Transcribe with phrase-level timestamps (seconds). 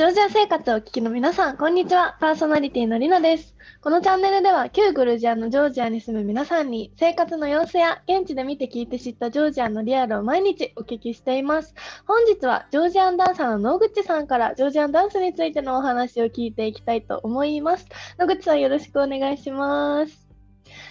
[0.00, 2.16] ジョージア生活をお聞きの皆さん、こんにちは。
[2.20, 3.54] パーソナリティのりなです。
[3.82, 11.74] このチャンネルでは、旧グルジアのジョージアに住む皆さんに、生活の様子や現地で見て聞いて知ったジョージアのリアルを毎日お聞きしています。
[12.06, 17.86] 本日は、ジョージアンダンサーの野口さんから、ジョージアンダンスについてのお話を聞いていきたいと思います。
[18.18, 20.30] 野口さん、よろしくお願いします。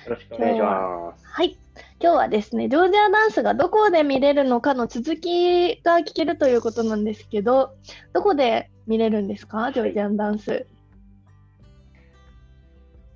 [0.05, 1.26] よろしくお願いします。
[1.26, 1.57] はい。
[2.00, 7.71] 今日はですね、ジョージアダンスがどこで見れるのかの続きが聞けるということなんですけど、
[8.13, 10.66] どこで見れるんですか、ジョージアンダンス。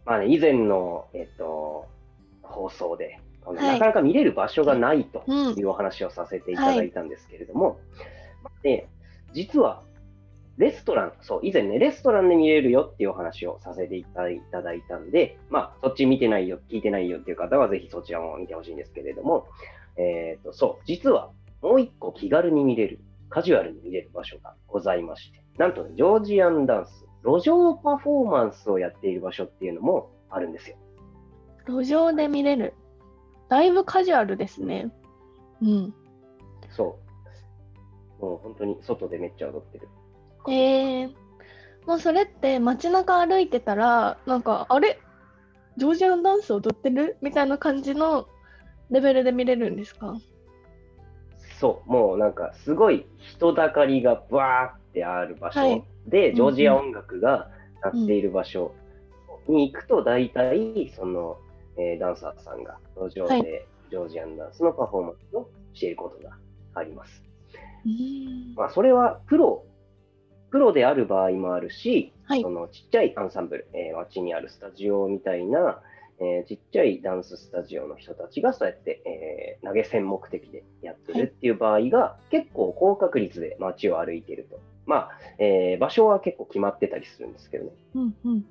[0.05, 1.87] まあね、以前の、えっと、
[2.41, 5.23] 放送で、はい、なかなか見れる場所がないと
[5.57, 7.79] いうお話をさせていただいたんですけれども、
[8.43, 8.87] はい、で
[9.33, 9.81] 実は
[10.57, 14.21] レストラン、そう、以前ね、レストランで見れるよっていうお話をさせていた
[14.61, 19.47] だいたんで、まあ、そっち見てないよ、聞いてないよっていう方は、ぜひそちらも見てほしいんですけれども、
[19.97, 21.31] えっ、ー、と、そう、実は、
[21.63, 22.99] もう一個気軽に見れる、
[23.33, 30.77] カジュアルに見れる場所がございまして、なんとね、ジョージアンダンス、路上パフォーマンスをやっている場所っていうのもあるんですよ。
[31.67, 32.75] 路上で見れる。
[33.49, 34.91] だいぶカジュアルですね。
[35.63, 35.93] うん。
[36.69, 36.99] そ
[38.19, 38.21] う。
[38.23, 39.87] もう本当に外でめっちゃ踊ってる。
[40.49, 41.11] えー、
[41.87, 44.99] もうそれって街中歩いてたらなんかあれ？
[45.77, 47.17] ジョージアンダンス踊ってる？
[47.23, 48.27] みたいな感じの
[48.91, 50.15] レベルで見れるんですか？
[51.63, 57.47] そうもうなんかすごい人だかりがバーってある場所、はい、でジョージア音楽が
[57.81, 58.75] 鳴っている場所
[59.47, 61.37] に行くと大体その、
[61.77, 66.35] えー、ダンサーさんが路上でジョージアンダンスのパフォーマンスをしていることが
[66.75, 67.23] あります。
[68.57, 69.63] まあ、それはプロ
[70.51, 75.81] プロである場合もあるし、はい、そのちっちゃいアンサンブル、えー、街にあるスタジオみたいな、
[76.19, 84.59] えー、ちっちゃいダンススタジオの人たちがそうやって、えー、投げ銭目的でやってるっていう場合が、はい、結構高確率で街を歩いていると。
[84.85, 87.71] まあ、えー、場所は結構決まってたりするんですけどね。
[87.95, 88.45] うんうん。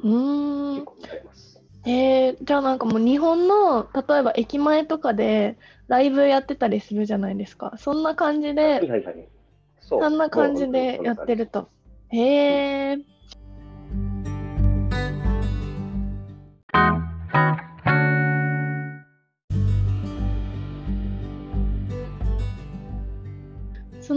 [0.00, 1.62] うん結構見られます。
[1.86, 5.56] えー、じゃあなんかもう日本の例えば駅前とかで
[5.86, 7.74] ライブやってたりするじゃないですか。
[7.78, 9.28] そんな感じで、はいはいはい、
[9.80, 11.68] そんな感じでやってると。
[12.10, 12.96] へえ。
[12.96, 13.02] そ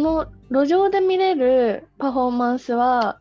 [0.02, 3.20] の路上で見れるパフォーマンスは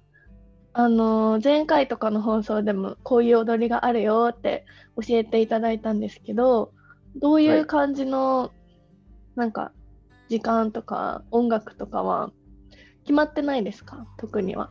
[0.73, 4.65] あの前回とかの放送でもこういう踊りがあるよって
[4.97, 6.73] 教えていただいたんですけど
[7.17, 8.51] どういう感じの、はい、
[9.37, 9.73] なんか
[10.29, 12.31] 時間とか音楽とかは
[13.03, 14.07] 決まってないですか？
[14.19, 14.71] 特には。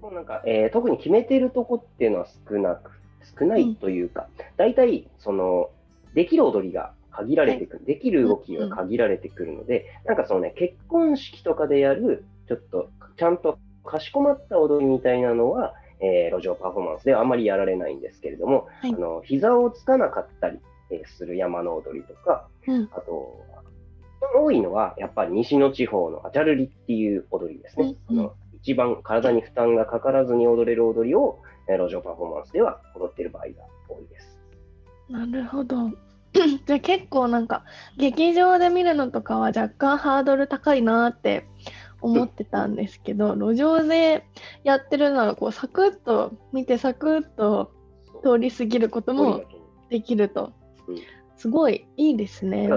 [0.00, 2.92] もうなんか、えー、特に決めてるとこっていうのは少なく、
[3.38, 5.68] 少ないというか、うん、大体、その、
[6.14, 20.58] できる踊りが限られてくる、はい、できる動きが限られてくるので、うん、なんかそのね、結婚式とかでやる、ちょっと、ちゃんとかしこまった踊りみたいなのは、えー、路上パフォーマンスではあんまりやられないんですけれども、はい、あの膝をつかなかったり、
[20.90, 23.44] えー、する山の踊りとか、うん、あと、
[24.34, 27.94] 多いのは、やっぱり西の地方のアチャルリっていう踊りですね。
[28.10, 28.30] うんうん、
[28.62, 31.38] 一番体に負担がかからずに踊れる踊りを、
[31.68, 33.50] え路上パフォーマンスでは踊ってる場合が
[33.88, 34.38] 多いです。
[35.08, 35.90] なるほど。
[36.66, 37.64] じゃあ結構なんか
[37.96, 41.46] 劇場で見るのとかは若干ハードル高いなって
[42.00, 44.24] 思ってたんですけど、路上で
[44.64, 47.72] やってるならこうサクッと見てサクッと
[48.22, 49.42] 通り過ぎることも
[49.90, 50.52] できると、
[51.36, 52.70] すごいいいですね。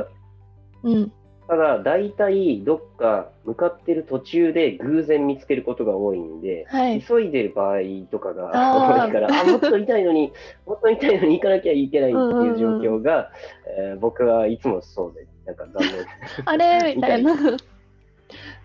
[0.84, 1.13] うん、
[1.53, 7.78] ただ、大体どっか向かってる途中で偶然見つけることが多いんで、はい、急いでる場合
[8.09, 10.34] とかが多いから、あもっと痛いのに、
[10.66, 13.30] もっと痛いのに行かなきゃいけないっていう状況が、
[13.68, 16.06] えー、僕はいつもそうで、なんか残念。
[16.46, 16.96] あれ？
[16.97, 17.36] みたいな。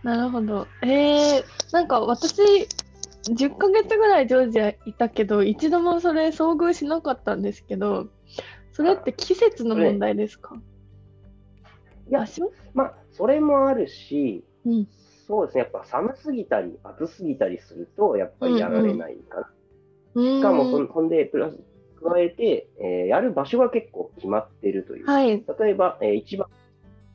[0.03, 0.67] なるほど。
[0.83, 1.45] えー、
[1.75, 2.41] なんか私、
[3.35, 8.07] 10ヶ月ぐらいジョージアいたけど、一度もそれ遭遇しなかったんですけど、
[8.73, 10.57] それって季節の問題ですか？
[12.09, 12.25] いや、
[12.75, 14.89] まあ、それもあるし、うん、
[15.27, 19.51] そうですね、やっぱ寒すぎたり、暑すぎたりすると、やっぱりやられないかな。
[20.15, 21.59] うんうん、しかもそ、ほんで、プラス、
[22.03, 25.07] 加えて、えー、やる場所が結構決まってるという。
[25.07, 26.49] はい、例えば、えー、一番、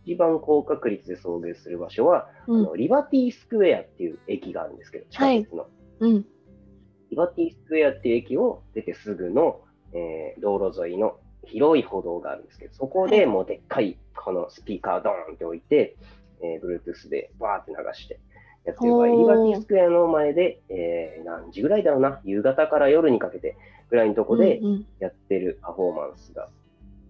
[0.05, 5.59] 一番高確率で遭遇する場所は、うん、あのリバティスクエアっていう駅があるんですけど、地下鉄の。
[5.59, 5.69] はい、
[6.01, 6.25] うん、
[7.09, 9.61] リバティスクエアっていう駅を出てすぐの、
[9.93, 15.95] えー、道路沿いの広い歩道があるんですけど、そこでもうでっかいこのスピーカードーンって置いて、
[16.41, 18.19] えー、Bluetooth でバーって流して
[18.65, 23.57] やってる場合、リバティスクエアの前で、えー、何時ぐらいだろうな、夕方から夜にかけて
[23.89, 24.61] ぐらいのとこで
[24.99, 26.47] やってるパフォーマンスが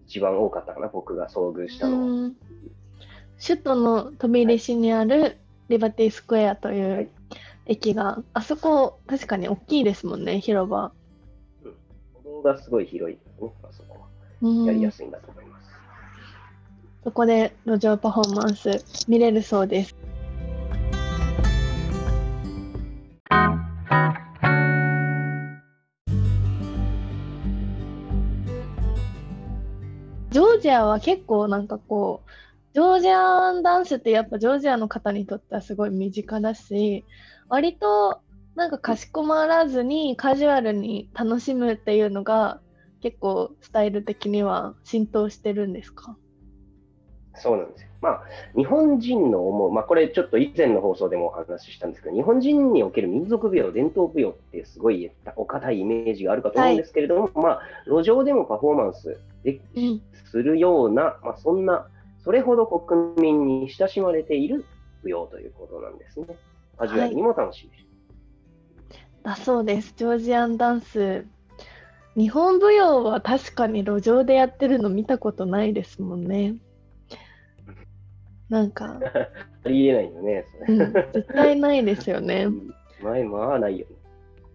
[0.08, 2.32] 一番多かったかな、僕が遭遇したのは。
[3.46, 5.38] 首都の飛び出しにある
[5.70, 7.10] リバティスクエアという
[7.66, 8.24] 駅が。
[8.34, 10.92] あそこ、確かに大きいですもんね、広場。
[11.64, 11.74] うん。
[12.24, 14.13] 歩道がすごい広いですね、あそこは。
[14.66, 15.70] やりやすいんだと思います。
[17.04, 19.96] そこで路上パフォーマンス見れるそうです。
[30.30, 32.30] ジョージアは結構なんかこう
[32.74, 37.06] ジョージアンダンスってやっぱジョージアの方にとってはすごい身近だし
[37.50, 38.20] 割と
[38.56, 42.60] なんかかしこまらずにカジュアルに楽しむっていうのが
[43.04, 46.18] 結構スタイル的には浸透してるんですか？
[47.36, 47.90] そうなんですよ。
[48.00, 48.24] まあ、
[48.56, 60.02] 日本人の思う、まあ、これちょっと以前の放送でもお話ししたんですけど、日本人における民族舞踊、伝統舞踊ってすごいお堅いイメージがあるかと思うんですけれども、はい、まあ、路上でもパフォーマンスで、うん、
[60.32, 61.88] するような、まあ、そんな
[62.24, 64.66] それほど国民に親しまれている
[65.04, 66.28] 舞踊ということなんですね。
[66.78, 67.86] カジュアルにも楽しいです。
[69.24, 69.94] はい、だそうです。
[69.96, 71.26] ジョージアンダンス。
[72.16, 76.56] 日本舞踊は確かに路上でやってるの見たことないですもんね。
[78.50, 79.00] なんか。
[79.66, 80.78] ありえないよね、うん、
[81.14, 82.48] 絶対ないですよね。
[83.02, 83.96] 前まあないよね。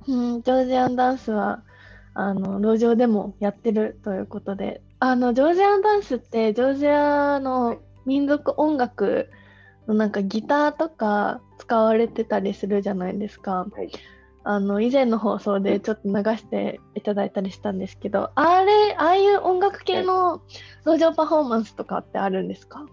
[0.09, 1.63] うん、ジョージアンダンスは
[2.15, 9.31] あの路上でもやってるということであのジョージアンダンスってジョージアの民族音楽
[9.87, 13.67] のなんかギターとか使われてたりするじゃないですか。
[13.71, 13.91] はい、
[14.45, 20.41] あの以前の放送でちょっと流していただいたりしたんですけど、あれああいう音楽系の
[20.87, 22.87] 路上パフォーマンスとかってあるんですか、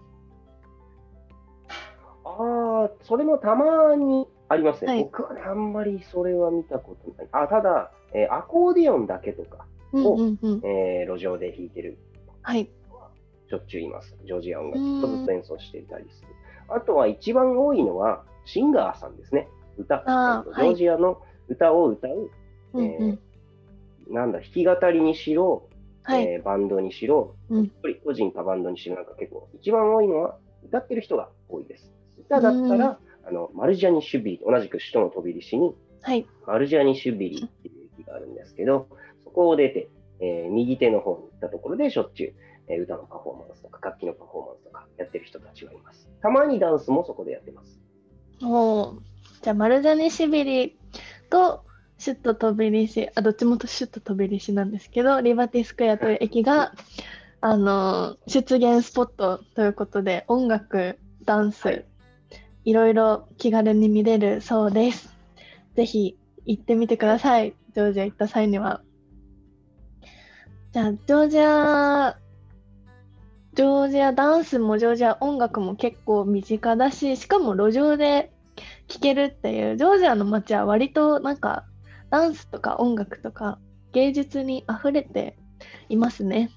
[2.24, 4.92] ああ、それもたまにありますね。
[4.92, 7.28] はい、僕はね、あんまりそれは見たことない。
[7.32, 11.98] あただ、えー、アコーディオンだけとかを、うんうんうん、えー、路上で弾いてる。
[12.42, 12.70] はい。
[13.48, 14.16] しょっちゅういます。
[14.24, 16.28] ジョージア音楽とずっと演奏していたりする。
[16.68, 19.48] あとは一番多いのは、シンガーさんですね。
[19.78, 22.30] 歌、ジョージアの歌を歌う、
[22.72, 23.18] はい、えー、
[24.12, 25.68] なんだ、弾き語りにしろ、
[26.02, 27.72] はい、えー、バンドにしろ、うん、
[28.04, 31.92] 個人かバンドにしろ、なんか結構、一番多いのは歌ってる人が多いです。
[32.18, 32.98] 歌だったら、
[33.28, 38.88] あのマルジャニ・シュビリ、同じく首都の飛び入り市に、はい、マルジャニ・シュビリっていう駅があるんですけど、
[39.24, 39.88] そこを出て、
[40.20, 42.34] えー、右手の方に行ったところでしょっちゅう、
[42.68, 46.08] えー、歌のパフォーマンスとか楽器のパフォーマンスとかやってる人たちがいます。
[46.22, 47.80] たまにダンスもそこでやってます。
[48.42, 48.94] お
[49.42, 50.78] じゃあマルジャニシビリ
[51.28, 51.64] と
[51.98, 56.72] シュッと飛び入り市、あどっちもとシュッと飛び入り市なんですけど、リバティスクエアという駅が、
[57.40, 61.84] あの出現スポットということで、音楽、ダンス、はい、
[62.64, 65.14] いろいろ気軽に見れるそうです。
[65.74, 67.54] ぜひ行ってみてください。
[67.74, 68.82] ジョージア行った際には。
[70.72, 72.18] じゃあ、ジョージア、
[73.54, 78.30] ジョージアダンスもジョージア音楽も結構身近だし、しかも路上で
[78.88, 81.64] 聴けるっていう、ジョージアの街は割となんか
[82.10, 83.58] ダンスとか音楽とか
[83.92, 85.36] 芸術に溢れて
[85.88, 86.50] いますね。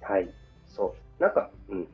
[0.00, 0.28] はい、
[0.66, 1.22] そう。
[1.22, 1.88] なんか、うん。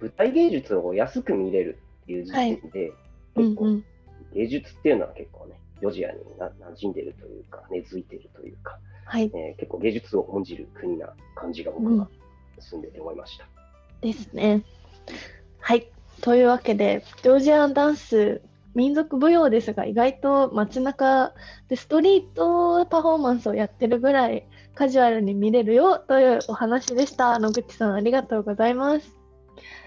[0.00, 2.92] 舞台芸術を安く見れるっていう時点で、はい
[3.34, 3.84] 結構、うんうん、
[4.32, 12.08] 芸術っていうのは結構ね、ジョジアにな馴染んでるというか、根付いてるというか、はいえー、結構芸術を重んじる国な感じが僕は
[12.58, 13.46] 住んでて思いました。
[14.02, 14.62] うん、ですね。
[15.58, 15.88] はい。
[16.24, 18.40] というわけで、ジョージアンダンス、
[18.74, 21.34] 民族舞踊ですが、意外と街中
[21.68, 27.38] でストリートパフォーマンスをやってるぐらいカジュアルに見れるよというお話でした。
[27.38, 29.14] 野口さん、ありがとうございます。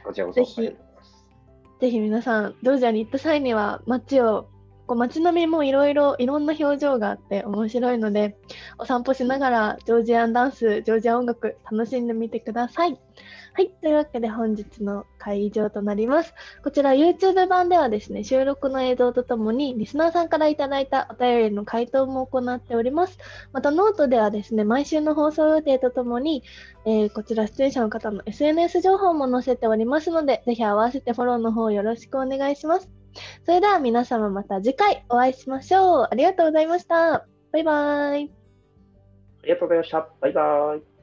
[0.04, 0.36] こちらこそ。
[0.36, 0.62] ぜひ、
[1.82, 4.48] ぜひ皆さん、ジョージアに行った際には街を
[4.88, 8.38] こう街並みもいろいろいろんな表情があって面白いので
[8.80, 12.98] お散歩しながらジョージアンダンスジョージア音楽楽しんでみてください。
[13.58, 13.72] はい。
[13.82, 16.36] というわけで本日の会場となります。
[16.64, 23.18] こちら YouTube 版ではですね、収録の映像とともにリスナーさんからいただいたお便りの回答も行っております。
[23.54, 26.44] またノートではですね、毎週の放送予定とともに、
[26.86, 32.97] えー、こちら出演者の方の SNS 情報も載せておりますので、ぜひ合わせてフォローの方よろしくお願いします。
[33.46, 36.08] それでは皆様また次回お会いしましょう。
[36.10, 37.26] ありがとうございました。
[37.52, 38.32] バイバイ。
[39.44, 40.10] ありがとうございました。
[40.22, 40.97] バイバイ。